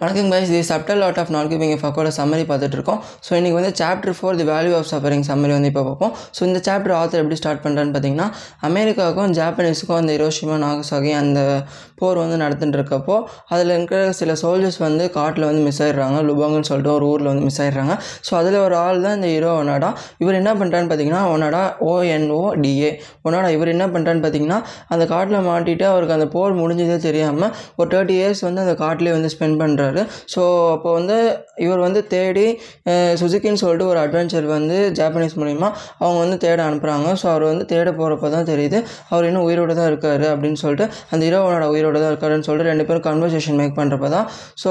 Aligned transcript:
வணக்கம் 0.00 0.30
guys. 0.32 0.48
The 0.54 0.58
subtle 0.70 0.98
art 1.02 1.18
of 1.20 1.30
not 1.34 1.46
giving 1.50 1.70
ஃபக்கோட 1.82 2.08
summary 2.16 2.42
பார்த்துட்டு 2.48 2.76
இருக்கோம். 2.78 2.98
ஸோ 3.26 3.30
இன்றைக்கி 3.36 3.56
வந்து 3.58 3.70
chapter 3.78 4.16
four 4.16 4.38
the 4.40 4.44
value 4.50 4.72
of 4.78 4.88
suffering 4.90 5.22
summary 5.28 5.52
வந்து 5.56 5.68
இப்போ 5.72 5.82
பார்ப்போம். 5.86 6.12
ஸோ 6.36 6.40
இந்த 6.48 6.58
சாப்டர் 6.66 6.94
ஆத்தர் 6.98 7.20
எப்படி 7.22 7.36
ஸ்டார்ட் 7.40 7.62
பண்ணுறான்னு 7.64 7.92
பார்த்தீங்கன்னா 7.94 8.26
அமெரிக்காவுக்கும் 8.68 9.32
ஜாப்பனீஸுக்கும் 9.38 9.98
அந்த 10.00 10.14
இரோஷிமா 10.18 10.56
நாகசாகி 10.64 11.12
அந்த 11.20 11.38
போர் 12.00 12.20
வந்து 12.22 12.36
நடந்துட்டு 12.42 12.78
இருக்கப்போ 12.78 13.16
அதில் 13.52 13.72
இருக்கிற 13.76 14.00
சில 14.20 14.34
சோல்ஜர்ஸ் 14.42 14.78
வந்து 14.86 15.06
காட்டில் 15.16 15.46
வந்து 15.50 15.62
மிஸ் 15.68 15.80
ஆயிடுறாங்க. 15.86 16.18
லுபாங்கன்னு 16.28 16.68
சொல்லிட்டு 16.70 16.92
ஒரு 16.96 17.08
ஊரில் 17.12 17.30
வந்து 17.32 17.46
மிஸ் 17.48 17.60
ஆயிடுறாங்க. 17.64 17.96
ஸோ 18.28 18.34
அதில் 18.40 18.58
ஒரு 18.66 18.76
ஆள் 18.84 19.00
தான் 19.06 19.16
இந்த 19.18 19.30
ஹீரோ 19.34 19.54
ஒனாடா. 19.62 19.90
இவர் 20.24 20.38
என்ன 20.42 20.54
பண்ணுறான்னு 20.60 20.90
பார்த்தீங்கன்னா 20.92 21.22
ஒனாடா 21.36 21.62
ஓஎன்ஓ 21.88 22.42
டிஏ 22.64 22.92
ஒனாடா 23.28 23.50
இவர் 23.56 23.72
என்ன 23.76 23.88
பண்ணுறான்னு 23.96 24.24
பார்த்தீங்கன்னா 24.26 24.60
அந்த 24.92 25.06
காட்டில் 25.14 25.48
மாட்டிட்டு 25.50 25.88
அவருக்கு 25.94 26.18
அந்த 26.18 26.28
போர் 26.36 26.60
முடிஞ்சதே 26.62 27.00
தெரியாமல் 27.08 27.50
ஒரு 27.80 27.90
தேர்ட்டி 27.96 28.16
இயர்ஸ் 28.20 28.46
வந்து 28.48 28.64
அந்த 28.66 28.76
காட்டிலே 28.84 29.16
வந்து 29.18 29.32
ஸ்பெண்ட் 29.36 29.60
பண்ணுறாரு 29.62 29.84
ஸோ 30.34 30.42
அப்போ 30.74 30.88
வந்து 30.98 31.16
இவர் 31.66 31.80
வந்து 31.86 32.00
தேடி 32.14 32.46
சுசுக்கின்னு 33.22 33.60
சொல்லிட்டு 33.62 33.86
ஒரு 33.92 33.98
அட்வென்ச்சர் 34.04 34.46
வந்து 34.56 34.78
ஜாப்பனீஸ் 34.98 35.36
மூலிமா 35.42 35.68
அவங்க 36.02 36.18
வந்து 36.24 36.38
தேட 36.46 36.58
அனுப்புகிறாங்க 36.68 37.08
ஸோ 37.20 37.26
அவர் 37.32 37.44
வந்து 37.52 37.66
தேட 37.72 37.88
போகிறப்ப 38.00 38.30
தான் 38.36 38.48
தெரியுது 38.52 38.78
அவர் 39.12 39.26
இன்னும் 39.28 39.46
உயிரோடு 39.48 39.76
தான் 39.78 39.88
இருக்கார் 39.92 40.26
அப்படின்னு 40.32 40.60
சொல்லிட்டு 40.64 40.86
அந்த 41.12 41.22
இரவனோட 41.30 41.66
உயிரோடு 41.74 41.98
தான் 42.02 42.12
இருக்காருன்னு 42.12 42.46
சொல்லிட்டு 42.48 42.70
ரெண்டு 42.72 42.86
பேரும் 42.88 43.04
கன்வர்சேஷன் 43.08 43.58
மேக் 43.60 43.76
பண்ணுறப்ப 43.80 44.08
தான். 44.16 44.26
ஸோ 44.62 44.70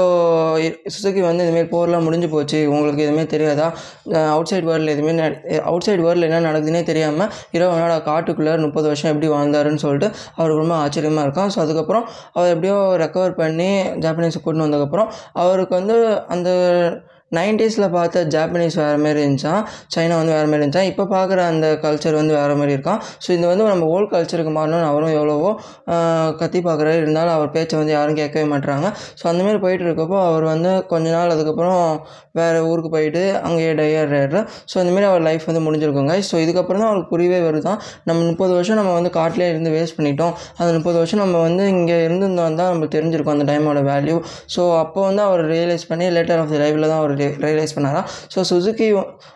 சுசுக்கி 0.94 1.22
வந்து 1.28 1.44
இதுமாரி 1.46 1.68
போர்லாம் 1.74 2.06
முடிஞ்சு 2.06 2.28
போச்சு. 2.34 2.58
உங்களுக்கு 2.74 3.04
எதுவுமே 3.06 3.24
தெரியாதா? 3.34 3.66
அவுட் 4.34 4.50
சைட் 4.50 4.66
வேர்ல்டில் 4.70 4.92
எதுவுமே 4.94 5.12
அவுட் 5.70 5.86
சைட் 5.86 6.02
வேர்ல்டில் 6.06 6.28
என்ன 6.28 6.40
நடக்குதுன்னே 6.48 6.82
தெரியாமல் 6.90 7.30
இரவனோட 7.56 7.94
காட்டுக்குள்ளே 8.10 8.54
முப்பது 8.66 8.86
வருஷம் 8.90 9.10
எப்படி 9.12 9.28
வாழ்ந்தாருன்னு 9.34 9.82
சொல்லிட்டு 9.84 10.08
அவருக்கு 10.38 10.60
ரொம்ப 10.62 10.76
ஆச்சரியமாக 10.84 11.24
இருக்கும். 11.26 11.50
ஸோ 11.54 11.58
அதுக்கப்புறம் 11.64 12.04
அவர் 12.36 12.50
எப்படியோ 12.54 12.76
ரெக்கவர் 13.04 13.34
பண்ணி 13.40 13.68
ஜாப்பனீஸை 14.04 14.40
கூட்டின்னு 14.44 14.66
வந்ததுக்கப்புறம் 14.66 15.05
அவருக்கு 15.36 15.74
வந்து 15.74 15.96
அந்த 16.28 16.50
நைன்டிஸில் 17.32 17.86
பார்த்த 17.94 18.22
ஜாப்பனீஸ் 18.34 18.76
வேறு 18.80 18.98
மாதிரி 19.04 19.20
இருந்துச்சான் 19.22 19.62
சைனா 19.94 20.16
வந்து 20.20 20.32
வேறு 20.36 20.48
மாதிரி 20.50 20.60
இருந்துச்சான் 20.60 20.88
இப்போ 20.90 21.04
பார்க்குற 21.14 21.40
அந்த 21.52 21.66
கல்ச்சர் 21.84 22.16
வந்து 22.18 22.34
வேறு 22.38 22.54
மாதிரி 22.60 22.74
இருக்கான் 22.76 23.00
ஸோ 23.24 23.28
இது 23.36 23.46
வந்து 23.52 23.64
நம்ம 23.72 23.86
ஓல்டு 23.94 24.08
கல்ச்சருக்கு 24.12 24.52
மாறணும்னு 24.58 24.86
அவரும் 24.90 25.14
எவ்வளவோ 25.18 25.50
கத்தி 26.40 26.60
பார்க்குறாரு. 26.66 26.98
இருந்தாலும் 27.04 27.34
அவர் 27.38 27.50
பேச்சை 27.56 27.76
வந்து 27.80 27.94
யாரும் 27.96 28.18
கேட்கவே 28.20 28.44
மாட்டுறாங்க 28.52 28.86
ஸோ 29.20 29.24
அந்தமாரி 29.32 29.60
போயிட்டு 29.64 29.84
இருக்கப்போ 29.88 30.18
அவர் 30.28 30.46
வந்து 30.52 30.70
கொஞ்ச 30.92 31.06
நாள் 31.16 31.34
அதுக்கப்புறம் 31.34 31.82
வேறு 32.40 32.60
ஊருக்கு 32.70 32.90
போயிட்டு 32.94 33.22
அங்கேயே 33.48 33.72
டையர்றாரு 33.80 34.40
ஸோ 34.70 34.76
இந்தமாரி 34.84 35.06
அவர் 35.10 35.26
லைஃப் 35.28 35.44
வந்து 35.50 35.64
முடிஞ்சிருக்குங்க 35.66 36.14
ஸோ 36.30 36.36
இதுக்கப்புறம் 36.44 36.82
தான் 36.82 36.90
அவருக்கு 36.90 37.10
புரியவே 37.14 37.40
வருதான் 37.48 37.78
நம்ம 38.08 38.20
முப்பது 38.30 38.52
வருஷம் 38.58 38.80
நம்ம 38.80 38.94
வந்து 38.98 39.12
காட்டிலே 39.18 39.48
இருந்து 39.52 39.70
வேஸ்ட் 39.76 39.96
பண்ணிட்டோம். 39.98 40.32
அந்த 40.60 40.70
முப்பது 40.78 40.96
வருஷம் 41.00 41.22
நம்ம 41.24 41.36
வந்து 41.48 41.64
இங்கே 41.74 41.98
இருந்திருந்தோம் 42.06 42.58
தான் 42.62 42.72
நம்ம 42.72 42.88
தெரிஞ்சிருக்கும் 42.96 43.36
அந்த 43.36 43.46
டைமோட 43.50 43.82
வேல்யூ 43.90 44.16
ஸோ 44.56 44.62
அப்போ 44.82 45.00
வந்து 45.08 45.22
அவர் 45.28 45.44
ரியலைஸ் 45.54 45.88
பண்ணி 45.90 46.08
லேட்டர் 46.16 46.42
ஆஃப் 46.42 46.52
த 46.54 46.58
லைஃப்பில் 46.64 46.88
தான் 46.90 47.00
அவர் 47.02 47.14
ரியலைஸ் 47.44 47.74
பண்ணாரா? 47.76 48.02
ஸோ 48.34 48.40
சுசுக்கி 48.50 48.88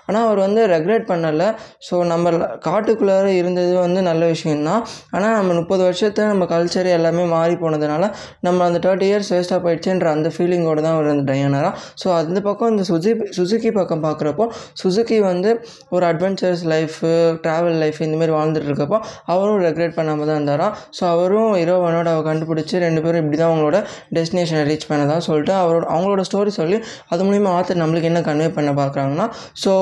ஆனால் 0.09 0.25
அவர் 0.27 0.41
வந்து 0.45 0.61
ரெக்ரெட் 0.75 1.07
பண்ணலை. 1.11 1.49
ஸோ 1.89 1.95
நம்ம 2.13 2.31
காட்டுக்குள்ளார 2.67 3.27
இருந்தது 3.41 3.75
வந்து 3.85 4.01
நல்ல 4.11 4.23
விஷயம்தான். 4.35 4.83
ஆனால் 5.15 5.35
நம்ம 5.39 5.57
முப்பது 5.61 5.83
வருஷத்தை 5.89 6.25
நம்ம 6.33 6.45
கல்ச்சர் 6.53 6.89
எல்லாமே 6.97 7.25
மாறி 7.35 7.55
போனதுனால 7.63 8.05
நம்ம 8.47 8.65
அந்த 8.69 8.79
தேர்ட்டி 8.87 9.07
இயர்ஸ் 9.11 9.31
வேஸ்ட்டாக 9.35 9.61
போயிடுச்சுன்ற 9.65 10.09
அந்த 10.17 10.29
ஃபீலிங்கோடு 10.35 10.81
தான் 10.87 10.97
அவர் 10.97 11.09
வந்து 11.13 11.27
டயனரா 11.31 11.71
ஸோ 12.03 12.09
அந்த 12.21 12.39
பக்கம் 12.49 12.71
இந்த 12.75 12.85
சுஜி 12.91 13.13
சுசுக்கி 13.39 13.71
பக்கம் 13.79 14.03
பார்க்குறப்போ 14.07 14.45
சுசுக்கி 14.83 15.19
வந்து 15.29 15.51
ஒரு 15.95 16.05
அட்வென்ச்சர்ஸ் 16.11 16.63
லைஃபு 16.73 17.11
ட்ராவல் 17.45 17.79
லைஃப் 17.83 17.99
இந்தமாரி 18.07 18.33
வாழ்ந்துட்டு 18.37 18.69
இருக்கப்போ 18.71 18.99
அவரும் 19.33 19.61
ரெக்ரெட் 19.67 19.95
பண்ணாமல் 19.99 20.29
தான் 20.29 20.39
இருந்தாராம் 20.39 20.75
ஸோ 20.99 21.03
அவரும் 21.15 21.51
ஹீரோவனோட 21.59 22.09
அவ 22.15 22.23
கண்டுபிடிச்சி 22.29 22.79
ரெண்டு 22.87 23.01
பேரும் 23.05 23.23
இப்படி 23.23 23.39
தான் 23.41 23.51
அவங்களோட 23.51 23.79
டெஸ்டினேஷனை 24.17 24.63
ரீச் 24.71 24.89
பண்ணதான் 24.91 25.25
சொல்லிட்டு 25.29 25.55
அவரோட 25.63 25.85
அவங்களோட 25.95 26.23
ஸ்டோரி 26.29 26.53
சொல்லி 26.59 26.79
அது 27.09 27.25
மூலிமா 27.25 27.51
ஆத்தர் 27.57 27.70
நம்மளுக்கு 27.75 28.09
என்ன 28.09 28.21
கன்வே 28.21 28.49
பண்ண 28.49 28.71
பார்க்குறாங்கன்னா 28.73 29.27
ஸோ 29.65 29.73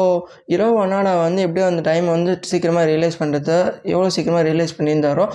இரவு 0.46 0.74
ஒன்னாடா 0.84 1.12
வந்து 1.20 1.42
எப்படியோ 1.42 1.66
அந்த 1.66 1.80
டைம் 1.80 2.06
வந்து 2.06 2.38
சீக்கிரமாக 2.42 2.86
ரியலைஸ் 2.86 3.18
பண்ணுறத 3.18 3.52
எவ்வளோ 3.84 4.08
சீக்கிரமாக 4.08 4.42
ரியலைஸ் 4.42 4.76
பண்ணியிருந்தாரோ 4.78 5.26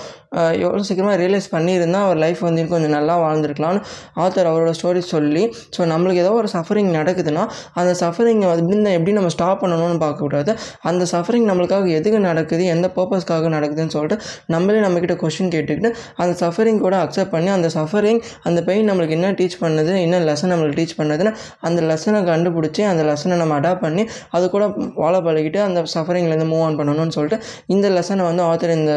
எவ்வளோ 0.58 0.82
சீக்கிரமாக 0.82 1.16
ரியலைஸ் 1.16 1.48
பண்ணியிருந்தால் 1.52 2.04
அவர் 2.04 2.16
லைஃப் 2.16 2.40
வந்து 2.40 2.62
கொஞ்சம் 2.66 2.90
நல்லா 2.90 3.16
வாழ்ந்துருக்கலாம்னு 3.16 3.80
ஆத்தர் 4.16 4.46
அவரோட 4.46 4.70
ஸ்டோரி 4.70 5.02
சொல்லி 5.06 5.44
ஸோ 5.76 5.82
நம்மளுக்கு 5.86 6.22
ஏதோ 6.22 6.32
ஒரு 6.32 6.48
சஃபரிங் 6.48 6.90
நடக்குதுன்னா 6.94 7.44
அந்த 7.74 7.92
சஃபரிங்கை 8.00 8.48
வந்து 8.52 8.92
எப்படி 8.94 9.12
நம்ம 9.12 9.28
ஸ்டாப் 9.28 9.62
பண்ணணும்னு 9.62 10.00
பார்க்கக்கூடாது 10.04 10.52
அந்த 10.82 11.04
சஃபரிங் 11.12 11.46
நம்மளுக்காக 11.48 11.88
எதுக்கு 11.90 12.20
நடக்குது 12.20 12.64
எந்த 12.64 12.86
பர்பஸ்க்காக 12.96 13.48
நடக்குதுன்னு 13.48 13.90
சொல்லிட்டு 13.90 14.18
நம்மளே 14.46 14.80
நம்மக்கிட்ட 14.80 15.16
கொஷின் 15.22 15.52
கேட்டுக்கிட்டு 15.54 15.90
அந்த 16.16 16.32
சஃபரிங் 16.40 16.78
கூட 16.78 16.96
அக்செப்ட் 17.04 17.30
பண்ணி 17.30 17.50
அந்த 17.50 17.68
சஃபரிங் 17.68 18.20
அந்த 18.42 18.60
பெயின் 18.62 18.88
நம்மளுக்கு 18.90 19.10
என்ன 19.10 19.30
டீச் 19.32 19.58
பண்ணுது 19.60 19.92
என்ன 20.00 20.20
லெசன் 20.20 20.52
நம்மளுக்கு 20.52 20.78
டீச் 20.80 20.96
பண்ணுதுன்னு 20.98 21.32
அந்த 21.60 21.82
லெசனை 21.82 22.20
கண்டுபிடிச்சி 22.46 22.82
அந்த 22.82 23.02
லெசனை 23.02 23.36
நம்ம 23.36 23.54
அடாப்ட் 23.58 23.82
பண்ணி 23.84 24.02
அது 24.30 24.44
கூட 24.50 24.64
வாழ 24.96 25.14
பழகிட்டு 25.20 25.58
அந்த 25.58 25.80
சஃபரிங்லேருந்து 25.94 26.48
மூவ் 26.48 26.62
ஆன் 26.62 26.76
பண்ணணும்னு 26.78 27.14
சொல்லிட்டு 27.16 27.36
இந்த 27.66 27.86
லெசனை 27.88 28.24
வந்து 28.24 28.42
ஆத்தர் 28.42 28.72
இந்த 28.76 28.94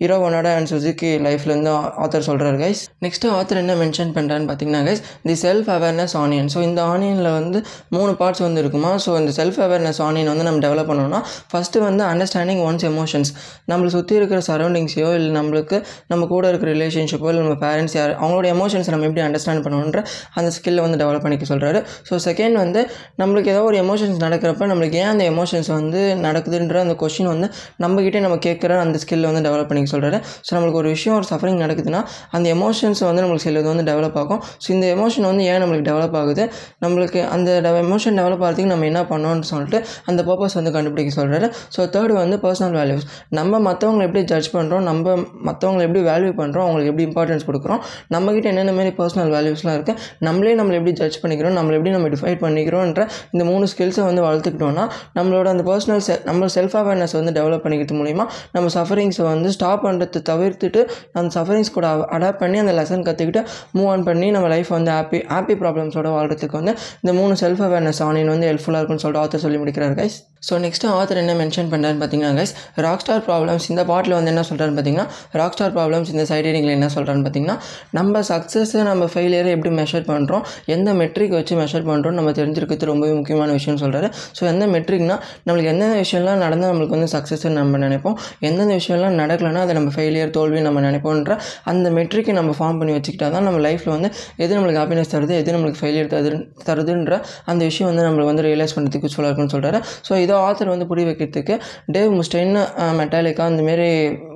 ஹீரோவனோட 0.00 0.48
அண்ட் 0.56 0.70
சுசுக்கி 0.72 1.10
லைஃப்லேருந்து 1.26 1.72
ஆத்தர் 2.04 2.26
சொல்கிறார் 2.28 2.58
கைஸ் 2.62 2.82
நெக்ஸ்ட்டு 3.04 3.32
ஆத்தர் 3.34 3.60
என்ன 3.62 3.74
மென்ஷன் 3.74 4.12
பண்ணுறான்னு 4.16 4.48
பார்த்தீங்கன்னா 4.50 4.82
guys 4.88 5.02
the 5.26 5.36
self 5.42 5.68
awareness 5.70 6.14
onion 6.18 6.50
so 6.54 6.60
இந்த 6.62 6.80
ஆனியனில் 6.88 7.30
வந்து 7.30 7.60
மூணு 7.88 8.12
பார்ட்ஸ் 8.14 8.42
வந்து 8.46 8.60
இருக்குமா? 8.60 8.92
ஸோ 9.04 9.10
இந்த 9.18 9.32
செல்ஃப் 9.38 9.60
அவேர்னஸ் 9.60 10.00
ஆனியன் 10.00 10.30
வந்து 10.32 10.44
நம்ம 10.44 10.62
டெவலப் 10.66 10.90
பண்ணணும்னா 10.90 11.20
ஃபஸ்ட்டு 11.52 11.84
வந்து 11.86 12.04
அண்டர்ஸ்டாண்டிங் 12.04 12.62
ஒன்ஸ் 12.64 12.86
எமோஷன்ஸ் 12.90 13.32
நம்மளை 13.70 13.90
சுற்றி 13.90 14.14
இருக்கிற 14.14 14.40
சரௌண்டிங்ஸையோ 14.48 15.10
இல்லை 15.18 15.32
நம்மளுக்கு 15.40 15.76
நம்ம 16.08 16.26
கூட 16.26 16.44
இருக்கிற 16.48 16.68
ரிலேஷன்ஷிப்போ 16.72 17.28
இல்லை 17.28 17.42
நம்ம 17.42 17.58
பேரண்ட்ஸ் 17.64 17.96
யார் 17.96 18.12
அவங்களோட 18.20 18.46
எமோஷன்ஸை 18.54 18.92
நம்ம 18.94 19.06
எப்படி 19.06 19.24
அண்டர்ஸ்டாண்ட் 19.26 19.64
பண்ணணுன்ற 19.64 20.00
அந்த 20.34 20.48
ஸ்கில்லை 20.56 20.82
வந்து 20.82 20.98
டெவலப் 20.98 21.24
பண்ணிக்க 21.24 21.46
சொல்கிறாரு 21.48 21.78
ஸோ 22.08 22.16
செகண்ட் 22.24 22.56
வந்து 22.58 22.77
நம்மளுக்கு 23.20 23.50
ஏதோ 23.54 23.62
ஒரு 23.70 23.78
எமோஷன்ஸ் 23.84 24.18
நடக்கிறப்ப 24.24 24.68
நம்மளுக்கு 24.72 24.98
ஏன் 25.02 25.10
அந்த 25.14 25.24
எமோஷன்ஸ் 25.32 25.70
வந்து 25.76 26.00
நடக்குதுன்ற 26.26 26.78
அந்த 26.86 26.96
கொஷின் 27.02 27.30
வந்து 27.32 27.48
நம்மக்கிட்டே 27.84 28.22
நம்ம 28.26 28.38
கேட்குற 28.46 28.78
அந்த 28.84 28.98
ஸ்கில் 29.04 29.26
வந்து 29.30 29.42
டெவலப் 29.48 29.70
பண்ணிக்க 29.70 29.90
சொல்கிறாரு 29.94 30.20
ஸோ 30.46 30.50
நம்மளுக்கு 30.56 30.80
ஒரு 30.82 30.90
விஷயம் 30.96 31.16
ஒரு 31.18 31.26
சஃபரிங் 31.32 31.60
நடக்குதுன்னா 31.64 32.00
அந்த 32.36 32.46
எமோஷன்ஸ் 32.56 33.02
வந்து 33.08 33.22
நம்மளுக்கு 33.24 33.46
சிலது 33.48 33.68
வந்து 33.72 33.86
டெவலப் 33.90 34.18
ஆகும். 34.22 34.40
ஸோ 34.64 34.68
இந்த 34.76 34.86
எமோஷன் 34.96 35.26
வந்து 35.30 35.44
ஏன் 35.52 35.60
நம்மளுக்கு 35.62 35.86
டெவலப் 35.90 36.16
ஆகுது? 36.20 36.44
நம்மளுக்கு 36.84 37.20
அந்த 37.34 37.48
எமோஷன் 37.84 38.16
டெவலப் 38.20 38.42
ஆகிறதுக்கு 38.46 38.72
நம்ம 38.72 38.86
என்ன 38.90 39.00
பண்ணோம்னு 39.12 39.46
சொல்லிட்டு 39.52 39.78
அந்த 40.10 40.20
பர்பஸ் 40.28 40.56
வந்து 40.58 40.72
கண்டுபிடிக்க 40.76 41.12
சொல்கிறாரு 41.20 41.46
ஸோ 41.74 41.88
தேர்டு 41.94 42.14
வந்து 42.22 42.38
பர்சனல் 42.44 42.76
வேல்யூஸ் 42.80 43.06
நம்ம 43.38 43.60
மற்றவங்களை 43.68 44.04
எப்படி 44.08 44.22
ஜட்ஜ் 44.32 44.50
பண்ணுறோம் 44.56 44.84
நம்ம 44.88 45.14
மற்றவங்களை 45.48 45.82
எப்படி 45.86 46.02
வேல்யூ 46.10 46.32
பண்ணுறோம் 46.40 46.64
அவங்களுக்கு 46.66 46.90
எப்படி 46.92 47.06
இம்பார்ட்டன்ஸ் 47.10 47.46
கொடுக்குறோம்? 47.48 47.80
நம்மக்கிட்ட 48.14 48.48
என்னென்ன 48.52 48.72
மாதிரி 48.78 48.92
பர்சனல் 49.00 49.32
வேல்யூஸ்லாம் 49.36 49.76
இருக்குது 49.78 49.98
நம்மளே 50.26 50.54
நம்மளை 50.60 50.76
எப்படி 50.80 50.94
ஜட்ஜ் 51.00 51.18
பண்ணிக்கிறோம்? 51.22 51.56
நம்மளை 51.58 51.76
எப்படி 51.78 51.92
நம்ம 51.96 52.08
டிஃபைட் 52.14 52.40
பண்ணிக்கிறோன்ற 52.70 53.02
இந்த 53.32 53.42
மூணு 53.44 53.64
ஸ்கில்ஸை 53.72 54.04
வந்து 54.04 54.22
வளர்த்துக்கிட்டோன்னா 54.22 54.84
நம்மளோட 55.14 55.46
அந்த 55.48 55.64
பர்சனல் 55.68 56.02
செ 56.06 56.16
நம்ம 56.24 56.48
செல்ஃப் 56.54 56.76
அவேர்னஸ் 56.80 57.14
வந்து 57.18 57.32
டெவலப் 57.38 57.64
பண்ணிக்கிறது 57.64 57.96
மூலிமா 58.00 58.24
நம்ம 58.52 58.70
சஃபரிங்ஸை 58.74 59.24
வந்து 59.26 59.50
ஸ்டாப் 59.50 59.84
பண்ணுறது 59.84 60.22
தவிர்த்துட்டு 60.28 60.80
அந்த 61.14 61.28
சஃபரிங்ஸ் 61.36 61.72
கூட 61.72 61.86
அடாப்ட் 62.16 62.40
பண்ணி 62.40 62.58
அந்த 62.58 62.74
லெசன் 62.78 63.06
கற்றுக்கிட்டு 63.08 63.42
மூவ் 63.74 63.88
ஆன் 63.88 64.06
பண்ணி 64.08 64.30
நம்ம 64.30 64.48
லைஃப் 64.48 64.72
வந்து 64.76 64.92
ஹாப்பி 64.92 65.20
ஹாப்பி 65.30 65.56
ப்ராப்ளம்ஸோட 65.62 66.10
வாழ்றதுக்கு 66.16 66.58
வந்து 66.60 66.74
இந்த 67.02 67.14
மூணு 67.20 67.34
செல்ஃப் 67.40 67.64
அவேர்னஸ் 67.68 68.02
ஆனியன் 68.02 68.32
வந்து 68.34 68.48
ஹெல்ப்ஃபுல்லாக 68.50 68.80
இருக்கும்னு 68.80 69.04
சொல்லிட்டு 69.04 69.24
ஆத்தர் 69.24 69.44
சொல்லி 69.44 69.60
முடிக்கிறார் 69.60 69.96
கைஸ் 69.98 70.18
ஸோ 70.42 70.54
நெக்ஸ்ட்டு 70.60 70.90
ஆத்தர் 70.94 71.18
என்ன 71.18 71.32
மென்ஷன் 71.34 71.68
பண்ணுறாருன்னு 71.70 72.00
பார்த்தீங்கன்னா 72.00 72.34
கைஸ் 72.36 72.52
ராக் 72.78 73.02
ஸ்டார் 73.02 73.22
ப்ராப்ளம்ஸ் 73.24 73.66
இந்த 73.70 73.82
பாட்டில் 73.84 74.14
வந்து 74.14 74.30
என்ன 74.30 74.42
சொல்கிறான்னு 74.48 74.76
பார்த்தீங்கன்னா 74.76 75.06
ராக் 75.38 75.54
ஸ்டார் 75.54 75.72
ப்ராப்ளம்ஸ் 75.74 76.10
இந்த 76.10 76.24
சைட் 76.28 76.46
ரீடிங்கில் 76.48 76.74
என்ன 76.74 76.88
சொல்கிறான்னு 76.94 77.24
பார்த்தீங்கன்னா 77.24 77.56
நம்ம 77.92 78.22
சக்ஸஸை 78.28 78.82
நம்ம 78.88 79.08
ஃபெயிலியரை 79.12 79.50
எப்படி 79.54 79.72
மெஷர் 79.78 80.06
பண்ணுறோம் 80.08 80.44
எந்த 80.68 80.88
மெட்ரிக் 80.94 81.34
வச்சு 81.38 81.56
மெஷர் 81.60 81.86
பண்ணுறோம் 81.88 82.16
நம்ம 82.18 82.32
தெரிஞ்சிருக்கிறது 82.32 82.90
ரொம்பவே 82.90 83.14
முக்கியமான 83.18 83.50
விஷயம்னு 83.52 83.82
சொல்கிறாரு 83.84 84.08
ஸோ 84.38 84.44
எந்த 84.44 84.66
மெட்ரிக்னா 84.74 85.16
நம்மளுக்கு 85.44 85.72
எந்தெந்த 85.72 85.96
விஷயம்லாம் 85.98 86.42
நடந்தால் 86.44 86.72
நம்மளுக்கு 86.72 86.96
வந்து 86.96 87.10
சக்ஸஸ்ன்னு 87.14 87.54
நம்ம 87.58 87.82
நினைப்போம் 87.84 88.16
எந்தெந்த 88.48 88.74
விஷயம்லாம் 88.74 89.18
நடக்கலைன்னா 89.20 89.62
அதை 89.62 89.74
நம்ம 89.74 89.92
ஃபெயிலியர் 89.94 90.32
தோல்வி 90.36 90.60
நம்ம 90.60 90.84
நினைப்போன்ற 90.86 91.32
அந்த 91.68 91.86
மெட்ரிக்கை 91.98 92.34
நம்ம 92.34 92.54
ஃபார்ம் 92.58 92.78
பண்ணி 92.78 92.94
வச்சுக்கிட்டா 92.96 93.30
தான் 93.30 93.46
நம்ம 93.48 93.60
லைஃப்பில் 93.60 93.94
வந்து 93.94 94.10
எது 94.38 94.50
நம்மளுக்கு 94.54 94.80
ஹாப்பினஸ் 94.80 95.12
தருது 95.12 95.34
எது 95.38 95.56
நம்மளுக்கு 95.56 95.80
ஃபெயிலியர் 95.80 96.10
தருது 96.12 96.32
தருதுன்ற 96.68 97.14
அந்த 97.46 97.62
விஷயம் 97.64 97.90
வந்து 97.90 98.06
நம்மளுக்கு 98.06 98.32
வந்து 98.32 98.44
ரியலைஸ் 98.44 98.74
பண்ணுறதுக்கு 98.76 99.06
யூஸ்ஃபுல்லாக 99.08 99.30
இருக்கும்னு 99.30 99.54
சொல்கிறாரு 99.54 99.78
ஸோ 100.08 100.12
இதை 100.28 100.38
ஆத்தர் 100.46 100.72
வந்து 100.74 100.88
புரிய 100.90 101.06
வைக்கிறதுக்கு 101.08 101.54
டேவ் 101.96 102.10
முஸ்டைன் 102.18 102.54
மெட்டாலிக்கா 103.00 103.44
அந்தமாரி 103.50 103.90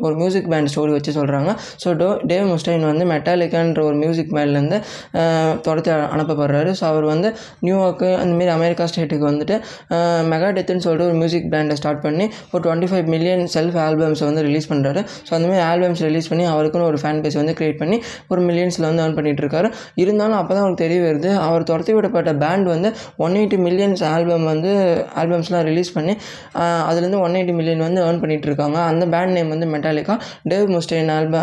ஒரு 0.07 0.15
மியூசிக் 0.21 0.49
பேண்ட் 0.53 0.71
ஸ்டோரி 0.73 0.93
வச்சு 0.97 1.13
சொல்கிறாங்க 1.19 1.51
ஸோ 1.83 1.89
டோ 2.01 2.09
டேவ் 2.31 2.47
முஸ்டைன் 2.53 2.85
வந்து 2.91 3.05
மெட்டாலிக்கான்ற 3.13 3.81
ஒரு 3.89 3.97
மியூசிக் 4.03 4.31
பேண்ட்லேருந்து 4.37 4.79
துரத்தி 5.67 5.91
அனுப்பப்படுறாரு. 6.15 6.71
ஸோ 6.79 6.85
அவர் 6.91 7.07
வந்து 7.13 7.29
நியூயார்க்கு 7.67 8.09
அந்தமாரி 8.23 8.51
அமெரிக்கா 8.57 8.85
ஸ்டேட்டுக்கு 8.91 9.27
வந்துட்டு 9.31 9.57
மெகா 10.33 10.49
டெத்துன்னு 10.57 10.85
சொல்லிட்டு 10.87 11.09
ஒரு 11.09 11.17
மியூசிக் 11.21 11.49
பேண்டை 11.53 11.77
ஸ்டார்ட் 11.81 12.03
பண்ணி 12.07 12.25
ஒரு 12.53 12.63
டுவெண்ட்டி 12.67 12.89
ஃபைவ் 12.91 13.07
மில்லியன் 13.15 13.45
செல்ஃப் 13.55 13.79
ஆல்பம்ஸை 13.85 14.27
வந்து 14.31 14.45
ரிலீஸ் 14.49 14.69
பண்ணுறாரு 14.73 15.01
ஸோ 15.27 15.33
அந்தமாதிரி 15.37 15.65
ஆல்பம்ஸ் 15.69 16.03
ரிலீஸ் 16.09 16.31
பண்ணி 16.33 16.47
அவருக்குன்னு 16.53 16.89
ஒரு 16.91 17.01
ஃபேன் 17.03 17.21
பேஸ் 17.25 17.39
வந்து 17.41 17.55
க்ரியேட் 17.59 17.81
பண்ணி 17.83 17.99
ஒரு 18.33 18.41
மில்லியன்ஸில் 18.49 18.89
வந்து 18.89 19.03
ஏர்ன் 19.05 19.17
பண்ணிகிட்டு 19.19 19.45
இருக்காரு 19.45 19.69
இருந்தாலும் 20.03 20.39
அப்போ 20.41 20.53
தான் 20.55 20.65
அவருக்கு 20.65 20.83
தெரிய 20.85 21.01
வருது 21.07 21.31
அவர் 21.47 21.69
துரத்தி 21.71 21.93
விடப்பட்ட 21.97 22.33
பேண்ட் 22.43 22.69
வந்து 22.75 22.89
ஒன் 23.25 23.37
எயிட்டி 23.41 23.59
மில்லியன்ஸ் 23.67 24.03
ஆல்பம் 24.13 24.47
வந்து 24.53 24.71
ஆல்பம்ஸ்லாம் 25.23 25.65
ரிலீஸ் 25.71 25.82
ரிலீஸ் 25.83 25.95
பண்ணி 26.01 26.17
அதுலேருந்து 26.89 27.23
ஒன் 27.27 27.39
எயிட்டி 27.39 27.57
மில்லியன் 27.61 27.87
வந்து 27.89 28.03
ஏர்ன் 28.09 28.23
பண்ணிகிட்ருக்காங்க 28.25 28.61
இருக்காங்க 28.65 28.81
அந்த 28.93 29.05
பேண்ட் 29.15 29.35
நேம் 29.37 29.53
வந்து 29.55 29.67
Metallica 29.75 30.15
Dave 30.51 30.67
Mustaine 30.75 31.11
ஆல்ப 31.17 31.37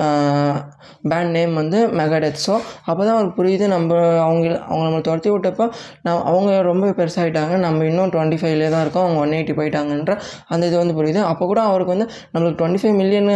pant 1.11 1.31
name 1.37 1.53
வந்து 1.61 1.79
மெகாடெத் 1.99 2.39
ஸோ 2.45 2.53
அப்போ 2.89 3.01
தான் 3.07 3.15
அவருக்கு 3.15 3.37
புரியுது 3.39 3.65
நம்ம 3.73 3.97
அவங்க 4.25 4.47
அவங்க 4.69 4.83
நம்ம 4.87 5.01
துரத்தி 5.07 5.29
விட்டப்போ 5.33 5.65
நான் 6.05 6.21
அவங்க 6.31 6.49
ரொம்ப 6.69 6.91
பெருசாகிட்டாங்க 6.99 7.53
நம்ம 7.65 7.85
இன்னும் 7.89 8.11
டுவெண்ட்டி 8.15 8.37
ஃபைவ்லேயே 8.41 8.69
தான் 8.75 8.83
இருக்கோம். 8.85 9.05
அவங்க 9.05 9.19
ஒன் 9.23 9.35
எயிட்டி 9.37 9.53
போயிட்டாங்கன்ற 9.59 10.13
அந்த 10.53 10.63
இது 10.69 10.75
வந்து 10.81 10.95
புரியுது. 10.99 11.21
அப்போ 11.31 11.43
கூட 11.51 11.59
அவருக்கு 11.69 11.93
வந்து 11.95 12.07
நம்மளுக்கு 12.33 12.59
twenty 12.61 12.81
five 12.83 12.95
million 13.01 13.29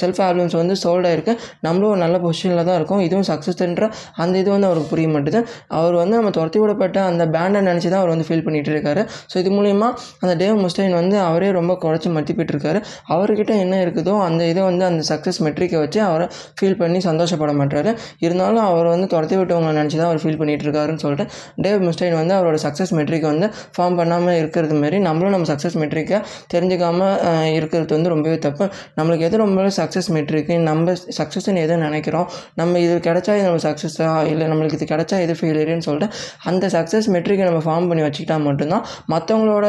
self 0.00 0.20
albums 0.26 0.56
வந்து 0.62 0.76
சோல்ட் 0.84 1.08
ஆயிருக்கு. 1.10 1.34
நம்மளும் 1.66 1.90
ஒரு 1.94 2.00
நல்ல 2.04 2.18
பொசிஷனில் 2.24 2.64
தான் 2.70 2.78
இருக்கும். 2.80 3.02
இதுவும் 3.08 3.26
சக்ஸஸ்ன்ற 3.30 3.86
அந்த 4.24 4.34
இது 4.42 4.48
வந்து 4.56 4.68
அவருக்கு 4.70 4.90
புரிய 4.94 5.08
மாட்டுது. 5.14 5.40
அவர் 5.80 5.96
வந்து 6.02 6.14
நம்ம 6.20 6.32
துரத்தி 6.38 6.58
விடப்பட்ட 6.64 6.98
அந்த 7.10 7.22
பேண்டை 7.36 7.62
நினச்சி 7.70 7.88
தான் 7.92 8.02
அவர் 8.02 8.12
வந்து 8.14 8.26
ஃபீல் 8.28 8.44
பண்ணிகிட்டு 8.46 8.72
இருக்காரு 8.74 9.02
ஸோ 9.32 9.36
இது 9.42 9.52
மூலிமா 9.58 9.90
அந்த 10.24 10.32
டே 10.42 10.48
டேவ் 10.50 10.62
முஸ்டைன் 10.64 10.94
வந்து 10.98 11.16
அவரே 11.20 11.48
ரொம்ப 11.56 11.72
குறைச்சி 11.82 12.08
மதிப்பிட்டு 12.14 12.52
இருக்காரு 12.54 12.78
அவர்கிட்ட 13.14 13.52
என்ன 13.64 13.74
இருக்குதோ 13.84 14.14
அந்த 14.26 14.42
இதை 14.52 14.62
வந்து 14.68 14.84
அந்த 14.88 15.02
சக்ஸஸ் 15.10 15.38
மெட்ரிக்கை 15.46 15.78
வச்சு 15.82 16.00
அவரை 16.06 16.26
ஃபீல் 16.58 16.76
பண்ணி 16.80 16.98
சந்தோஷப்பட 17.06 17.52
மாட்டாரு 17.60 17.90
இருந்தாலும் 18.24 18.64
அவர் 18.70 18.88
வந்து 18.92 19.06
துரத்தி 19.12 19.36
விட்டவங்க 19.40 19.72
நினச்சி 19.78 19.96
தான் 20.00 20.08
அவர் 20.10 20.20
ஃபீல் 20.22 20.38
பண்ணிகிட்டு 20.40 20.66
இருக்காருன்னு 20.66 21.02
சொல்லிட்டு 21.04 21.26
டேவ் 21.64 21.84
முஸ்டைன் 21.88 22.16
வந்து 22.20 22.34
அவரோட 22.38 22.58
சக்ஸஸ் 22.64 22.92
மெட்ரிக்கை 22.98 23.28
வந்து 23.32 23.46
ஃபார்ம் 23.76 23.98
பண்ணாமல் 24.00 24.38
இருக்கிறது 24.40 24.76
மாரி 24.82 25.00
நம்மளும் 25.08 25.34
நம்ம 25.36 25.48
சக்ஸஸ் 25.52 25.76
மெட்ரிக்கை 25.82 26.18
தெரிஞ்சுக்காமல் 26.54 27.14
இருக்கிறது 27.58 27.94
வந்து 27.98 28.12
ரொம்பவே 28.14 28.38
தப்பு. 28.46 28.64
நம்மளுக்கு 28.98 29.26
எது 29.28 29.42
ரொம்ப 29.44 29.68
சக்ஸஸ் 29.80 30.10
மெட்ரிக்கு 30.16 30.54
நம்ம 30.68 30.94
சக்ஸஸ்ன்னு 31.18 31.62
எது 31.66 31.74
நினைக்கிறோம்? 31.86 32.26
நம்ம 32.60 32.80
இது 32.86 32.94
கிடைச்சா 33.08 33.32
இது 33.38 33.46
நம்ம 33.48 33.62
சக்ஸஸா 33.68 34.10
இல்லை 34.32 34.46
நம்மளுக்கு 34.52 34.78
இது 34.80 34.88
கிடைச்சா 34.94 35.18
இது 35.26 35.34
ஃபெயிலியர்னு 35.40 35.86
சொல்லிட்டு 35.88 36.08
அந்த 36.50 36.64
சக்ஸஸ் 36.76 37.08
மெட்ரிக்கை 37.16 37.46
நம்ம 37.50 37.62
ஃபார்ம் 37.66 37.88
பண்ணி 37.90 38.04
வச்சுக்கிட்டா 38.06 38.38
மட்டும்தான் 38.48 38.84
மற்றவங்களோட 39.12 39.66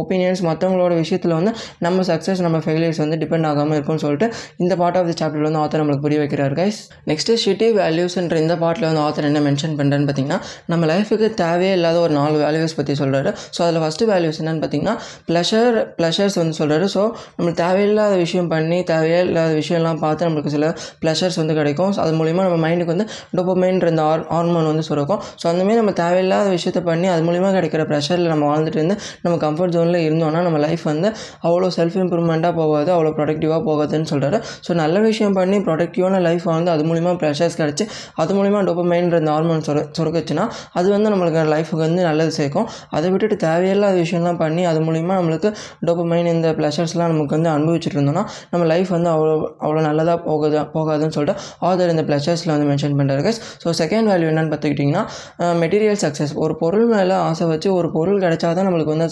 ஒப்பீனியன்ஸ் 0.00 0.42
மற்றவங்களோட 0.48 0.92
விஷயத்தில் 1.02 1.34
வந்து 1.38 1.52
நம்ம 1.86 2.04
சக்ஸஸ் 2.10 2.42
நம்ம 2.46 2.60
ஃபெயிலியர்ஸ் 2.64 3.00
வந்து 3.04 3.18
டிபெண்ட் 3.22 3.48
ஆகாமல் 3.50 3.76
இருக்கும்னு 3.78 4.04
சொல்லிட்டு 4.04 4.28
இந்த 4.64 4.76
பார்ட் 4.82 4.98
ஆஃப் 5.00 5.08
தி 5.10 5.16
சாப்டரில் 5.20 5.48
வந்து 5.48 5.60
ஆத்தர் 5.62 5.82
நம்மளுக்கு 5.82 6.04
புரிய 6.06 6.20
வைக்கிறார் 6.22 6.56
கைஸ் 6.60 6.80
நெக்ஸ்ட்டு 7.10 7.38
ஷிட்டி 7.44 7.68
வேல்யூஸ்ன்ற 7.80 8.38
இந்த 8.44 8.56
பார்ட்டில் 8.64 8.88
வந்து 8.90 9.02
ஆத்தர் 9.06 9.28
என்ன 9.30 9.42
மென்ஷன் 9.48 9.76
பண்ணுறேன்னு 9.80 10.08
பார்த்தீங்கன்னா 10.10 10.40
நம்ம 10.72 10.86
லைஃபுக்கு 10.92 11.30
தேவையே 11.42 11.72
இல்லாத 11.78 12.00
ஒரு 12.06 12.14
நாலு 12.20 12.36
வேல்யூஸ் 12.44 12.76
பற்றி 12.80 12.96
சொல்கிறாரு 13.02 13.32
ஸோ 13.56 13.60
அதில் 13.66 13.80
ஃபஸ்ட்டு 13.84 14.10
வேல்யூஸ் 14.12 14.40
என்னன்னு 14.42 14.62
பார்த்தீங்கன்னா 14.64 14.96
ப்ளஷர் 15.28 15.78
ப்ளஷர்ஸ் 15.98 16.38
வந்து 16.42 16.56
சொல்கிறாரு 16.60 16.88
ஸோ 16.96 17.02
நம்மளுக்கு 17.36 17.60
தேவையில்லாத 17.64 18.14
விஷயம் 18.24 18.50
பண்ணி 18.52 18.78
தேவையே 18.90 19.20
இல்லாத 19.26 19.52
விஷயம்லாம் 19.60 20.00
பார்த்து 20.04 20.26
நம்மளுக்கு 20.26 20.52
சில 20.54 20.66
ப்ளஷர்ஸ் 21.02 21.38
வந்து 21.40 21.54
கிடைக்கும். 21.58 21.90
ஸோ 21.94 22.00
அது 22.04 22.12
மூலிமா 22.20 22.42
நம்ம 22.46 22.58
மைண்டுக்கு 22.64 22.92
வந்து 22.94 23.06
டோப்பமைன்ற 23.36 23.88
இந்த 23.94 24.02
ஆர் 24.10 24.22
ஹார்மோன் 24.32 24.68
வந்து 24.70 24.84
சுரக்கும். 24.88 25.20
ஸோ 25.40 25.46
அந்தமாரி 25.50 25.78
நம்ம 25.80 25.92
தேவையில்லாத 26.02 26.48
விஷயத்த 26.56 26.80
பண்ணி 26.88 27.08
அது 27.14 27.22
மூலிமா 27.28 27.50
கிடைக்கிற 27.56 27.84
ப்ரெஷரில் 27.90 28.30
நம்ம 28.32 28.44
வாழ்ந்துட்டு 28.50 28.78
இருந்து 28.80 28.96
நம்ம 29.24 29.34
கம்ஃபர்ட் 29.44 29.69
ஜோனில் 29.70 30.00
இருந்தோம்னா 30.00 30.42
நம்ம 30.42 30.58
லைஃப் 30.58 30.82
வந்து 30.82 31.08
அவ்வளோ 31.42 31.70
செல்ஃப் 31.76 31.96
இம்ப்ரூவ்மெண்ட்டாக 31.96 32.54
போகாது 32.54 32.90
அவ்வளோ 32.92 33.12
ப்ரொடக்டிவாக 33.16 33.60
போகாதுன்னு 33.64 34.08
சொல்கிறாரு 34.10 34.38
ஸோ 34.68 34.74
நல்ல 34.74 34.98
விஷயம் 35.00 35.32
பண்ணி 35.32 35.58
ப்ரொடக்டிவான 35.58 36.20
லைஃப் 36.20 36.46
வந்து 36.50 36.70
அது 36.70 36.84
மூலிமா 36.84 37.12
ப்ரெஷர்ஸ் 37.22 37.58
கிடச்சி 37.58 37.84
அது 38.14 38.34
மூலிமா 38.34 38.60
டொப்பமைன்ற 38.60 39.18
இந்த 39.18 39.30
ஹார்மோன் 39.30 39.60
சுர 39.60 39.78
சுரக்குச்சுன்னா 39.98 40.44
அது 40.72 40.90
வந்து 40.90 41.10
நம்மளுக்கு 41.10 41.48
லைஃபுக்கு 41.50 41.82
வந்து 41.86 42.02
நல்லது 42.02 42.30
சேர்க்கும். 42.30 42.66
அதை 42.90 43.06
விட்டுட்டு 43.10 43.36
தேவையில்லாத 43.36 43.96
விஷயம்லாம் 44.00 44.36
பண்ணி 44.36 44.64
அது 44.64 44.80
மூலிமா 44.80 45.14
நம்மளுக்கு 45.14 45.48
டோப்பமைன் 45.86 46.26
இந்த 46.26 46.48
ப்ளஷர்ஸ்லாம் 46.52 47.10
நமக்கு 47.12 47.34
வந்து 47.36 47.50
அனுபவிச்சுட்டு 47.50 47.96
இருந்தோம்னா 47.98 48.22
நம்ம 48.50 48.64
லைஃப் 48.66 48.88
வந்து 48.88 49.10
அவ்வளோ 49.10 49.34
அவ்வளோ 49.60 49.80
நல்லதாக 49.80 50.18
போகுது 50.20 50.58
போகாதுன்னு 50.74 51.08
சொல்லிட்டு 51.08 51.40
ஆதர் 51.60 51.88
இந்த 51.88 52.02
ப்ளஷர்ஸில் 52.02 52.52
வந்து 52.54 52.68
மென்ஷன் 52.70 52.96
பண்ணுறாரு 52.98 53.32
ஸோ 53.64 53.70
செகண்ட் 53.80 54.08
வேல்யூ 54.10 54.28
என்னென்னு 54.30 54.52
பார்த்துக்கிட்டிங்கன்னா 54.52 55.02
மெட்டீரியல் 55.60 56.00
சக்ஸஸ் 56.02 56.34
ஒரு 56.34 56.56
பொருள் 56.56 56.86
மேலே 56.86 57.14
ஆசை 57.20 57.46
வச்சு 57.46 57.68
ஒரு 57.74 57.90
பொருள் 57.92 58.20
கிடைச்சா 58.20 58.48
தான் 58.54 58.66
நம்மளுக்கு 58.68 58.94
வந்து 58.94 59.08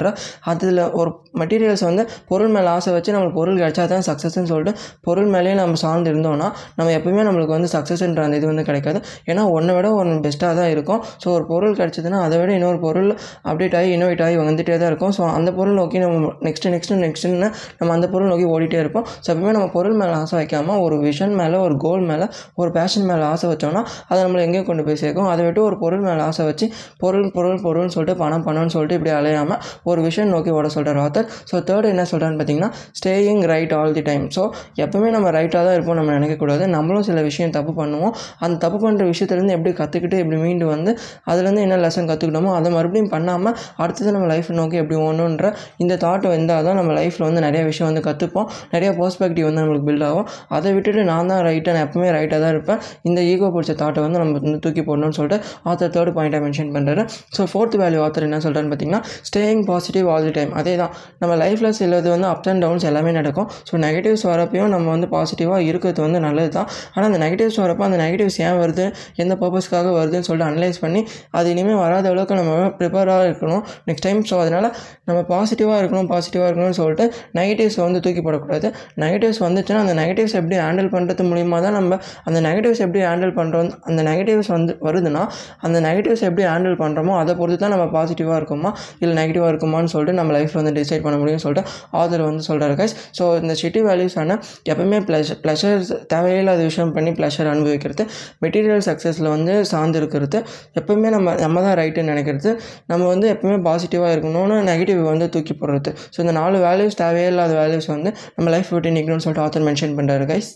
பண்ணுறா 0.00 0.12
அதில் 0.50 0.82
ஒரு 1.00 1.10
மெட்டீரியல்ஸ் 1.40 1.84
வந்து 1.88 2.02
பொருள் 2.30 2.52
மேலே 2.54 2.68
ஆசை 2.76 2.90
வச்சு 2.96 3.10
நம்மளுக்கு 3.14 3.38
பொருள் 3.40 3.58
கிடைச்சா 3.62 3.84
தான் 3.92 4.04
சக்ஸஸ்ன்னு 4.08 4.48
சொல்லிட்டு 4.52 4.72
பொருள் 5.06 5.28
மேலேயே 5.34 5.54
நம்ம 5.60 5.78
சார்ந்து 5.84 6.10
இருந்தோம்னா 6.12 6.48
நம்ம 6.78 6.88
எப்பவுமே 6.98 7.22
நம்மளுக்கு 7.28 7.54
வந்து 7.56 7.70
சக்ஸஸ்ன்ற 7.74 8.22
அந்த 8.26 8.36
இது 8.40 8.46
வந்து 8.50 8.64
கிடைக்காது. 8.68 8.98
ஏன்னா 9.30 9.42
ஒன்றை 9.56 9.72
விட 9.76 9.88
ஒன்று 10.00 10.14
பெஸ்ட்டாக 10.26 10.54
தான் 10.60 10.70
இருக்கும். 10.74 11.00
ஸோ 11.22 11.26
ஒரு 11.36 11.44
பொருள் 11.52 11.74
கிடைச்சதுன்னா 11.80 12.18
அதை 12.26 12.36
விட 12.40 12.50
இன்னொரு 12.58 12.78
பொருள் 12.86 13.10
அப்டேட் 13.50 13.76
ஆகி 13.80 13.90
இன்னோவேட் 13.96 14.22
ஆகி 14.26 14.36
வந்துட்டே 14.42 14.76
தான் 14.82 14.90
இருக்கும். 14.92 15.12
ஸோ 15.18 15.22
அந்த 15.36 15.50
பொருள் 15.58 15.76
நோக்கி 15.80 15.98
நம்ம 16.04 16.32
நெக்ஸ்ட்டு 16.48 16.72
நெக்ஸ்ட்டு 16.74 16.98
நெக்ஸ்ட்டுன்னு 17.04 17.48
நம்ம 17.80 17.90
அந்த 17.96 18.08
பொருள் 18.14 18.30
நோக்கி 18.32 18.46
ஓடிட்டே 18.54 18.80
இருப்போம். 18.84 19.06
ஸோ 19.24 19.28
எப்பவுமே 19.32 19.54
நம்ம 19.58 19.68
பொருள் 19.76 19.96
மேலே 20.02 20.14
ஆசை 20.22 20.34
வைக்காமல் 20.40 20.80
ஒரு 20.86 20.98
விஷன் 21.06 21.34
மேலே 21.42 21.58
ஒரு 21.66 21.76
கோல் 21.86 22.04
மேலே 22.10 22.28
ஒரு 22.62 22.72
பேஷன் 22.78 23.06
மேலே 23.10 23.24
ஆசை 23.32 23.48
வச்சோம்னா 23.52 23.84
அதை 24.10 24.18
நம்மளை 24.24 24.42
எங்கேயும் 24.46 24.68
கொண்டு 24.70 24.84
போய் 24.88 25.00
சேர்க்கும். 25.04 25.28
அதை 25.32 25.42
விட்டு 25.48 25.62
ஒரு 25.68 25.78
பொருள் 25.84 26.04
மேலே 26.08 26.22
ஆசை 26.28 26.44
வச்சு 26.50 26.68
பொருள் 27.04 27.28
பொருள் 27.36 27.60
பொருள்னு 27.66 27.94
சொல்லிட்டு 27.96 28.16
பணம் 28.22 28.44
பணம்னு 28.48 28.72
சொல்லிட்டு 28.76 28.96
இப்படி 28.98 29.12
அலையாமல் 29.18 29.60
ஒரு 29.90 30.00
விஷயம் 30.08 30.30
நோக்கி 30.34 30.50
ஓட 30.58 30.68
சொல்கிறார் 30.76 31.00
ஆத்தர் 31.04 31.28
ஸோ 31.50 31.56
தேர்ட் 31.68 31.88
என்ன 31.92 32.04
சொல்கிறான்னு 32.12 32.38
பார்த்தீங்கன்னா 32.40 32.70
staying 32.98 33.42
right 33.52 33.74
all 33.78 33.94
the 33.98 34.04
time 34.08 34.24
so 34.36 34.42
எப்பவுமே 34.84 35.10
நம்ம 35.16 35.28
ரைட்டாக 35.36 35.62
தான் 35.66 35.76
இருப்போம் 35.76 35.98
நம்ம 36.00 36.12
நினைக்கக்கூடாது. 36.18 36.64
நம்மளும் 36.76 37.06
சில 37.08 37.18
விஷயம் 37.28 37.54
தப்பு 37.56 37.72
பண்ணுவோம். 37.80 38.12
அந்த 38.44 38.54
தப்பு 38.64 38.78
பண்ணுற 38.84 39.04
விஷயத்துலேருந்து 39.12 39.54
எப்படி 39.56 39.72
கற்றுக்கிட்டு 39.80 40.16
எப்படி 40.22 40.38
மீண்டு 40.44 40.66
வந்து 40.72 40.90
அதுலேருந்து 41.30 41.62
என்ன 41.66 41.78
லெசன் 41.84 42.08
கற்றுக்கிட்டோமோ 42.10 42.52
அதை 42.58 42.68
மறுபடியும் 42.76 43.10
பண்ணாமல் 43.14 43.54
அடுத்தது 43.82 44.14
நம்ம 44.16 44.28
லைஃப் 44.32 44.50
நோக்கி 44.60 44.78
எப்படி 44.82 44.98
ஓடணுன்ற 45.06 45.46
இந்த 45.84 45.94
தாட் 46.04 46.26
வந்தால் 46.34 46.64
தான் 46.68 46.78
நம்ம 46.80 46.90
லைஃப்பில் 47.00 47.26
வந்து 47.28 47.42
நிறைய 47.46 47.62
விஷயம் 47.70 47.88
வந்து 47.90 48.04
கற்றுப்போம் 48.08 48.48
நிறைய 48.74 48.90
பர்ஸ்பெக்டிவ் 49.00 49.46
வந்து 49.48 49.62
நம்மளுக்கு 49.62 49.88
பில்ட் 49.88 50.06
ஆகும். 50.08 50.26
அதை 50.56 50.68
விட்டுட்டு 50.76 51.04
நான் 51.12 51.30
தான் 51.32 51.42
ரைட்டாக 51.48 51.74
நான் 51.76 51.86
எப்பவுமே 51.86 52.10
ரைட்டாக 52.18 52.40
தான் 52.44 52.52
இருப்பேன். 52.54 52.80
இந்த 53.08 53.20
ஈகோ 53.32 53.48
பிடிச்ச 53.54 53.72
தாட்டை 53.82 54.00
வந்து 54.06 54.18
நம்ம 54.22 54.38
வந்து 54.38 54.60
தூக்கி 54.64 54.82
போடணும்னு 54.88 55.16
சொல்லிட்டு 55.18 55.38
ஆத்தர் 55.70 55.92
தேர்ட் 55.96 56.12
பாயிண்ட்டாக 56.16 56.42
மென்ஷன் 56.46 56.72
பண்ணுறாரு 56.76 57.02
ஸோ 57.36 57.44
ஃபோர்த் 57.50 57.76
வேல்யூ 57.82 58.00
ஆத்தர் 58.06 58.26
என்ன 58.28 58.40
சொல்கிறான்னு 58.44 58.70
பார்த்தீங்கன்னா 58.72 59.02
staying 59.28 59.62
positive 59.70 59.79
positive 59.80 60.06
all 60.12 60.24
the 60.26 60.32
time 60.36 60.50
அதே 60.60 60.72
தான் 60.80 60.92
நம்ம 61.20 61.32
லைஃப்பில் 61.42 61.74
சிலது 61.76 62.08
வந்து 62.12 62.26
அப்ஸ் 62.30 62.48
அண்ட் 62.50 62.62
டவுன்ஸ் 62.64 62.84
எல்லாமே 62.88 63.10
நடக்கும். 63.18 63.46
ஸோ 63.68 63.74
நெகட்டிவ்ஸ் 63.84 64.24
வரப்பையும் 64.30 64.70
நம்ம 64.74 64.86
வந்து 64.94 65.08
பாசிட்டிவாக 65.14 65.60
இருக்கிறது 65.70 66.00
வந்து 66.06 66.18
நல்லது 66.24 66.50
தான் 66.56 66.66
ஆனால் 66.94 67.06
அந்த 67.10 67.18
நெகட்டிவ்ஸ் 67.22 67.58
வரப்போ 67.62 67.82
அந்த 67.88 67.98
நெகட்டிவ்ஸ் 68.02 68.38
ஏன் 68.46 68.58
வருது? 68.62 68.86
எந்த 69.22 69.34
பர்பஸ்க்காக 69.42 69.92
வருதுன்னு 69.98 70.26
சொல்லிட்டு 70.28 70.48
அனலைஸ் 70.50 70.78
பண்ணி 70.84 71.00
அது 71.38 71.46
இனிமேல் 71.54 71.78
வராத 71.84 72.08
அளவுக்கு 72.12 72.36
நம்ம 72.40 72.56
ப்ரிப்பேராக 72.80 73.28
இருக்கணும். 73.30 73.62
நெக்ஸ்ட் 73.88 74.06
டைம் 74.06 74.20
ஸோ 74.30 74.38
அதனால் 74.44 74.68
நம்ம 75.08 75.20
பாசிட்டிவாக 75.32 75.78
இருக்கணும் 75.82 76.08
பாசிட்டிவாக 76.12 76.48
இருக்கணும்னு 76.50 76.78
சொல்லிட்டு 76.80 77.06
நெகட்டிவ்ஸ் 77.38 77.78
வந்து 77.86 78.02
தூக்கி 78.06 78.24
போடக்கூடாது. 78.26 78.68
நெகட்டிவ்ஸ் 79.04 79.40
வந்துச்சுன்னா 79.46 79.80
அந்த 79.86 79.96
நெகட்டிவ்ஸ் 80.02 80.36
எப்படி 80.40 80.58
ஹேண்டில் 80.64 80.90
பண்ணுறது 80.96 81.28
மூலிமா 81.30 81.60
தான் 81.66 81.76
நம்ம 81.78 82.00
அந்த 82.28 82.38
நெகட்டிவ்ஸ் 82.48 82.82
எப்படி 82.86 83.02
ஹேண்டில் 83.08 83.34
பண்ணுறோம் 83.40 83.72
அந்த 83.90 84.00
நெகட்டிவ்ஸ் 84.10 84.52
வந்து 84.56 84.74
வருதுன்னா 84.88 85.24
அந்த 85.66 85.76
நெகட்டிவ்ஸ் 85.88 86.26
எப்படி 86.30 86.46
ஹேண்டில் 86.52 86.78
பண்ணுறோமோ 86.84 87.16
அதை 87.22 87.32
பொறுத்து 87.40 87.62
தான் 87.64 87.74
நம்ம 87.76 87.88
பாசிட்டிவாக 87.96 88.38
இருக்குமா? 88.40 88.70
இல்லை 89.02 89.14
நெகட்டிவாக 89.20 89.50
இருக்குமான்னு 89.60 89.92
சொல்லிட்டு 89.92 90.18
நம்ம 90.18 90.32
லைஃப் 90.32 90.54
வந்து 90.58 90.72
டிசைட் 90.76 91.02
பண்ண 91.02 91.16
முடியும்னு 91.20 91.44
சொல்லிட்டு 91.44 91.64
ஆதர் 92.00 92.24
வந்து 92.26 92.44
சொல்கிறார் 92.48 92.74
கைஸ் 92.78 92.94
ஸோ 93.18 93.24
இந்த 93.40 93.54
சிட்டி 93.60 93.80
வேல்யூஸ் 93.82 94.16
ஆனால் 94.20 94.40
எப்பவுமே 94.70 94.98
ப்ளஷர் 95.08 95.40
ப்ளஷர்ஸ் 95.44 95.90
தேவையில்லாத 96.06 96.62
விஷயம் 96.62 96.92
பண்ணி 96.92 97.10
ப்ளஷர் 97.10 97.50
அனுபவிக்கிறது 97.52 98.04
மெட்டீரியல் 98.44 98.84
சக்ஸஸில் 98.88 99.30
வந்து 99.34 99.54
சார்ந்து 99.72 99.98
இருக்கிறது 100.00 100.38
எப்பவுமே 100.80 101.10
நம்ம 101.10 101.34
நம்ம 101.44 101.62
தான் 101.62 101.76
ரைட்டுன்னு 101.82 102.12
நினைக்கிறது 102.14 102.52
நம்ம 102.86 103.02
வந்து 103.06 103.28
எப்பவுமே 103.34 103.58
பாசிட்டிவாக 103.68 104.14
இருக்கணும்னு 104.16 104.56
நெகட்டிவ் 104.70 105.02
வந்து 105.12 105.28
தூக்கி 105.36 105.54
போடுறது. 105.54 105.92
ஸோ 106.14 106.20
இந்த 106.20 106.34
நாலு 106.40 106.58
வேல்யூஸ் 106.66 107.00
தேவையில்லாத 107.04 107.54
வேல்யூஸ் 107.62 107.90
வந்து 107.96 108.12
நம்ம 108.36 108.50
லைஃப் 108.50 108.72
விட்டு 108.76 108.96
நிற்கணும்னு 108.98 109.26
சொல்லிட்டு 109.26 109.46
ஆத்தர் 109.46 109.68
மென்ஷன் 109.68 109.96
பண்ணுறாரு 110.00 110.26
guys 110.32 110.50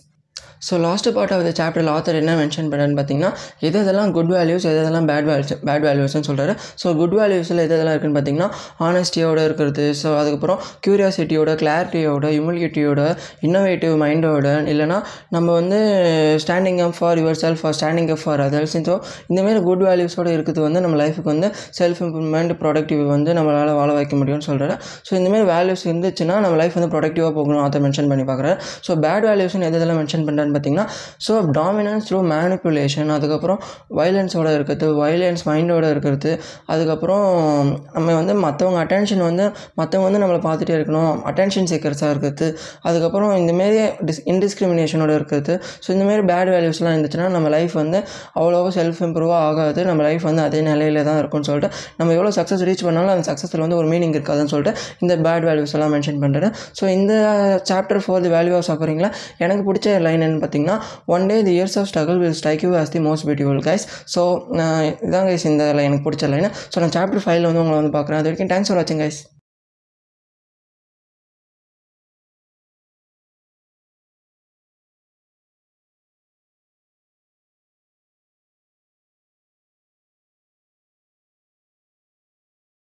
so 0.69 0.75
last 0.85 1.09
part 1.17 1.33
of 1.37 1.43
the 1.47 1.51
chapter 1.61 1.91
author 1.95 2.19
என்ன 2.21 2.35
மென்ஷன் 2.41 2.69
பண்ணுறான்னு 2.73 2.97
பார்த்தீங்கன்னா 2.99 3.31
எது 3.67 3.77
எதெல்லாம் 3.83 4.13
குட் 4.17 4.31
வேல்யூஸ் 4.37 4.67
எது 4.71 4.79
எதெல்லாம் 4.83 5.09
பேட் 5.11 5.27
வேல்யூஸ் 5.31 5.53
பேட் 5.69 5.85
வேல்யூஸ்னு 5.89 6.27
சொல்கிறாரு 6.29 6.53
ஸோ 6.83 6.95
குட் 7.01 7.17
வேல்யூஸில் 7.21 7.63
எது 7.65 7.75
இதெல்லாம் 7.77 7.95
இருக்குன்னு 7.97 8.19
பார்த்தீங்கன்னா 8.19 8.49
ஆனஸ்டியோட 8.89 9.41
இருக்கிறது. 9.49 9.85
ஸோ 10.03 10.09
அதுக்கப்புறம் 10.21 10.61
க்யூரியாசிட்டியோட 10.87 11.51
கிளாரிட்டியோட 11.63 12.25
ஹியூமிலிட்டியோட 12.35 13.03
இன்னோவேட்டிவ் 13.49 13.95
மைண்டோட 14.05 14.49
இல்லைனா 14.73 14.99
நம்ம 15.37 15.49
வந்து 15.61 15.81
standing 16.45 16.81
up 16.87 16.97
for 16.99 17.21
yourself 17.45 17.61
for 17.63 17.77
standing 17.81 18.11
up 18.17 18.23
for 18.25 18.43
others 18.47 18.77
so 18.89 18.95
இந்தமாரி 19.31 19.61
குட் 19.69 19.85
வேல்யூஸோட 19.89 20.29
இருக்கிறது 20.37 20.61
வந்து 20.67 20.81
நம்ம 20.85 20.97
லைஃபுக்கு 21.03 21.29
வந்து 21.33 21.49
செல்ஃப் 21.79 22.01
இம்ப்ரூவ்மெண்ட் 22.05 22.53
ப்ரொடக்டிவ் 22.63 23.03
வந்து 23.15 23.31
நம்மளால் 23.39 23.75
வாழ 23.81 23.91
வைக்க 23.99 24.15
முடியும்னு 24.21 24.47
சொல்கிறாரு 24.49 24.75
ஸோ 25.09 25.13
இந்தமாரி 25.21 25.45
வேல்யூஸ் 25.53 25.85
இருந்துச்சுன்னா 25.89 26.35
நம்ம 26.45 26.55
லைஃப் 26.61 26.77
வந்து 26.79 26.91
ப்ரொடக்டிவாக 26.95 27.33
போகணும் 27.39 27.63
அதை 27.67 27.81
மென்ஷன் 27.85 28.09
பண்ணி 28.11 28.25
பார்க்குறாரு. 28.31 28.57
ஸோ 28.87 28.93
பேட் 29.05 29.27
வேல்யூஸ்னு 29.31 29.69
எது 29.69 29.79
இதெல்லாம் 29.81 30.01
மென்ஷன் 30.01 30.25
பண்ணுறான்னு 30.35 30.55
பார்த்தீங்கன்னா 30.55 30.87
ஸோ 31.27 31.33
டாமினன்ஸ் 31.59 32.07
த்ரூ 32.09 32.19
மேனிப்புலேஷன் 32.31 33.11
அதுக்கப்புறம் 33.15 33.59
வயலன்ஸோட 33.99 34.49
இருக்கிறது 34.55 34.87
வயலன்ஸ் 35.01 35.43
மைண்டோட 35.49 35.87
இருக்கிறது 35.91 36.31
அதுக்கப்புறம் 36.69 37.25
நம்ம 37.95 38.15
வந்து 38.15 38.35
மற்றவங்க 38.45 38.81
அட்டென்ஷன் 38.85 39.25
வந்து 39.27 39.45
மற்றவங்க 39.81 40.07
வந்து 40.09 40.23
நம்மளை 40.23 40.41
பார்த்துட்டே 40.47 40.75
இருக்கணும் 40.79 41.13
அட்டென்ஷன் 41.31 41.69
சீக்கர்ஸாக 41.71 42.13
இருக்கிறது 42.15 42.49
அதுக்கப்புறம் 42.85 43.33
இந்தமாரி 43.41 43.79
டிஸ் 44.09 44.23
இன்டிஸ்கிரிமினேஷனோட 44.33 45.13
இருக்கிறது 45.15 45.55
ஸோ 45.85 45.91
இந்தமாரி 45.95 46.25
பேட் 46.31 46.53
வேல்யூஸ்லாம் 46.55 46.95
இருந்துச்சுன்னா 46.95 47.29
நம்ம 47.35 47.49
லைஃப் 47.49 47.75
வந்து 47.83 47.99
அவ்வளோவா 48.35 48.71
செல்ஃப் 48.79 49.03
இம்ப்ரூவாக 49.07 49.41
ஆகாது 49.45 49.81
நம்ம 49.85 50.03
லைஃப் 50.03 50.25
வந்து 50.25 50.43
அதே 50.45 50.61
நிலையில 50.69 51.05
தான் 51.05 51.19
இருக்கும்னு 51.19 51.49
சொல்லிட்டு 51.51 51.71
நம்ம 51.99 52.13
எவ்வளோ 52.15 52.33
சக்ஸஸ் 52.39 52.65
ரீச் 52.65 52.85
பண்ணாலும் 52.85 53.15
அந்த 53.15 53.27
சக்ஸஸில் 53.31 53.65
வந்து 53.65 53.79
ஒரு 53.81 53.89
மீனிங் 53.89 54.15
இருக்காதுன்னு 54.15 54.53
சொல்லிட்டு 54.55 54.75
இந்த 55.01 55.15
பேட் 55.25 55.47
வேல்யூஸ் 55.49 55.75
எல்லாம் 55.79 55.95
மென்ஷன் 55.95 56.21
பண்ணுறேன் 56.25 56.55
ஸோ 56.79 56.85
இந்த 56.95 57.13
chapter 57.71 58.03
four 58.05 58.23
the 58.23 58.33
value 58.35 58.55
of 58.55 58.67
சஃபரிங்கில் 58.69 59.11
எனக்கு 59.39 59.63
பிடிச்ச 59.67 59.89
லைன் 60.01 60.24
என்னென்னு 60.25 60.43
பார்த்தீங்கன்னா 60.45 60.77
one 61.17 61.27
day 61.27 61.39
the 61.43 61.55
years 61.59 61.79
of 61.81 61.89
struggle 61.93 62.21
will 62.25 62.39
strike 62.41 62.65
you 62.67 62.73
as 62.83 62.95
the 62.97 63.03
most 63.09 63.27
beautiful 63.29 63.63
guys 63.69 63.87
so 64.15 64.23
இதான் 65.07 65.29
கைஸ் 65.31 65.47
இந்த 65.53 65.65
எனக்கு 65.87 66.07
பிடிச்ச 66.09 66.29
லைன் 66.35 66.51
ஸோ 66.75 66.79
நான் 66.85 66.97
சாப்டர் 66.99 67.25
ஃபைவ்ல 67.27 67.49
வந்து 67.51 67.63
உங்களை 67.65 67.79
வந்து 67.81 67.95
பார்க்குறேன். 67.99 68.21
அது 68.21 68.29
வரைக்கும் 68.31 68.53
தேங்க்ஸ் 68.53 68.71
ஃபார் 68.71 68.81
வாட்சிங் 68.81 69.03
கைஸ் 69.05 69.21